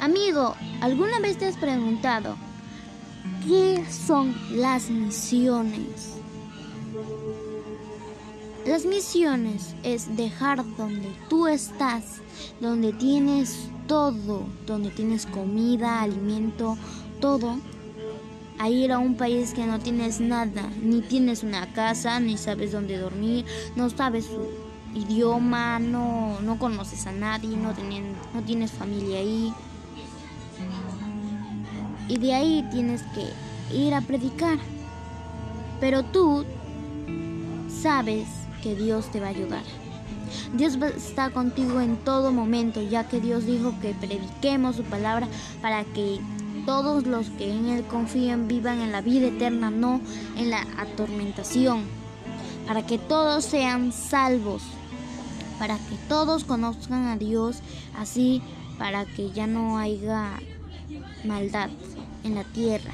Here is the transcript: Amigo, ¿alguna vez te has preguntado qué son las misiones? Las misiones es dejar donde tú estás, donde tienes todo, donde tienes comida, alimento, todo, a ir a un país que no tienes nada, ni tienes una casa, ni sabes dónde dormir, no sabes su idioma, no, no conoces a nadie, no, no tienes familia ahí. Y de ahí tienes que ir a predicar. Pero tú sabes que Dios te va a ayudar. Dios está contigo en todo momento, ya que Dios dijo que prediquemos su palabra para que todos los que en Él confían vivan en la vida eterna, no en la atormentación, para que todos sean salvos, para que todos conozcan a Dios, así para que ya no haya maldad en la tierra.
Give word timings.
Amigo, 0.00 0.54
¿alguna 0.80 1.18
vez 1.18 1.38
te 1.38 1.46
has 1.46 1.56
preguntado 1.56 2.36
qué 3.44 3.84
son 3.90 4.32
las 4.52 4.90
misiones? 4.90 6.14
Las 8.64 8.84
misiones 8.84 9.74
es 9.82 10.16
dejar 10.16 10.64
donde 10.76 11.10
tú 11.28 11.48
estás, 11.48 12.20
donde 12.60 12.92
tienes 12.92 13.70
todo, 13.88 14.46
donde 14.66 14.90
tienes 14.90 15.26
comida, 15.26 16.02
alimento, 16.02 16.78
todo, 17.20 17.58
a 18.60 18.68
ir 18.68 18.92
a 18.92 18.98
un 18.98 19.16
país 19.16 19.52
que 19.52 19.66
no 19.66 19.80
tienes 19.80 20.20
nada, 20.20 20.70
ni 20.80 21.00
tienes 21.00 21.42
una 21.42 21.72
casa, 21.72 22.20
ni 22.20 22.38
sabes 22.38 22.70
dónde 22.70 22.98
dormir, 22.98 23.44
no 23.74 23.90
sabes 23.90 24.26
su 24.26 24.46
idioma, 24.94 25.80
no, 25.80 26.40
no 26.40 26.56
conoces 26.56 27.04
a 27.08 27.12
nadie, 27.12 27.56
no, 27.56 27.74
no 28.34 28.42
tienes 28.42 28.70
familia 28.70 29.18
ahí. 29.18 29.52
Y 32.08 32.18
de 32.18 32.34
ahí 32.34 32.66
tienes 32.70 33.02
que 33.14 33.76
ir 33.76 33.94
a 33.94 34.00
predicar. 34.00 34.58
Pero 35.80 36.02
tú 36.02 36.44
sabes 37.82 38.26
que 38.62 38.74
Dios 38.74 39.10
te 39.10 39.20
va 39.20 39.26
a 39.26 39.30
ayudar. 39.30 39.62
Dios 40.54 40.76
está 40.96 41.30
contigo 41.30 41.80
en 41.80 41.96
todo 41.96 42.32
momento, 42.32 42.82
ya 42.82 43.08
que 43.08 43.20
Dios 43.20 43.46
dijo 43.46 43.74
que 43.80 43.94
prediquemos 43.94 44.76
su 44.76 44.82
palabra 44.82 45.28
para 45.62 45.84
que 45.84 46.20
todos 46.66 47.06
los 47.06 47.30
que 47.30 47.50
en 47.50 47.68
Él 47.68 47.84
confían 47.84 48.48
vivan 48.48 48.80
en 48.80 48.92
la 48.92 49.00
vida 49.00 49.28
eterna, 49.28 49.70
no 49.70 50.00
en 50.36 50.50
la 50.50 50.66
atormentación, 50.76 51.84
para 52.66 52.84
que 52.86 52.98
todos 52.98 53.44
sean 53.44 53.92
salvos, 53.92 54.62
para 55.58 55.76
que 55.76 55.96
todos 56.08 56.44
conozcan 56.44 57.06
a 57.06 57.16
Dios, 57.16 57.60
así 57.96 58.42
para 58.78 59.06
que 59.06 59.30
ya 59.30 59.46
no 59.46 59.78
haya 59.78 60.40
maldad 61.24 61.70
en 62.24 62.34
la 62.34 62.44
tierra. 62.44 62.92